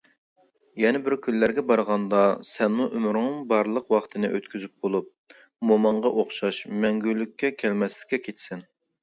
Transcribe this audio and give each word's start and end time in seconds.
يەنە 0.83 0.99
بىر 1.07 1.13
كۈنلەرگە 1.25 1.63
بارغاندا، 1.71 2.21
سەنمۇ 2.51 2.87
ئۆمرۈڭنىڭ 3.01 3.35
بارلىق 3.51 3.93
ۋاقتىنى 3.97 4.33
ئۆتكۈزۈپ 4.39 4.75
بولۇپ، 4.87 5.37
موماڭغا 5.73 6.15
ئوخشاش 6.17 6.65
مەڭگە 6.87 7.29
كەلمەسكە 7.63 8.23
كېتىسەن. 8.27 8.67